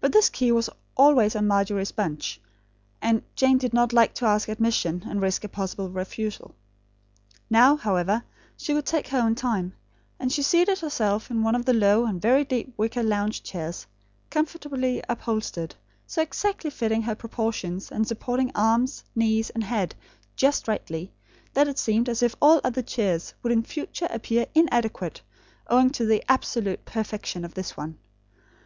But 0.00 0.12
this 0.12 0.30
key 0.30 0.50
was 0.52 0.70
always 0.96 1.36
on 1.36 1.46
Margery's 1.46 1.92
bunch; 1.92 2.40
and 3.02 3.22
Jane 3.36 3.58
did 3.58 3.74
not 3.74 3.92
like 3.92 4.14
to 4.14 4.24
ask 4.24 4.48
admission, 4.48 5.04
and 5.06 5.20
risk 5.20 5.44
a 5.44 5.50
possible 5.50 5.90
refusal. 5.90 6.54
Now, 7.50 7.76
however, 7.76 8.24
she 8.56 8.72
could 8.72 8.86
take 8.86 9.08
her 9.08 9.18
own 9.20 9.34
time; 9.34 9.74
and 10.18 10.32
she 10.32 10.40
seated 10.40 10.78
herself 10.78 11.30
in 11.30 11.42
one 11.42 11.54
of 11.54 11.66
the 11.66 11.74
low 11.74 12.06
and 12.06 12.22
very 12.22 12.42
deep 12.42 12.72
wicker 12.78 13.02
lounge 13.02 13.42
chairs, 13.42 13.86
comfortably 14.30 15.02
upholstered; 15.10 15.74
so 16.06 16.22
exactly 16.22 16.70
fitting 16.70 17.02
her 17.02 17.14
proportions, 17.14 17.92
and 17.92 18.08
supporting 18.08 18.50
arms, 18.54 19.04
knees, 19.14 19.50
and 19.50 19.62
head, 19.64 19.94
just 20.36 20.66
rightly, 20.66 21.12
that 21.52 21.68
it 21.68 21.78
seemed 21.78 22.08
as 22.08 22.22
if 22.22 22.34
all 22.40 22.62
other 22.64 22.80
chairs 22.80 23.34
would 23.42 23.52
in 23.52 23.62
future 23.62 24.08
appear 24.08 24.46
inadequate, 24.54 25.20
owing 25.68 25.90
to 25.90 26.06
the 26.06 26.24
absolute 26.30 26.86
perfection 26.86 27.44
of 27.44 27.52
this 27.52 27.76
one. 27.76 27.98